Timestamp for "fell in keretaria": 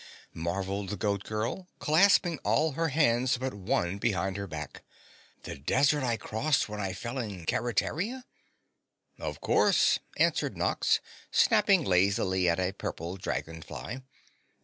6.91-8.23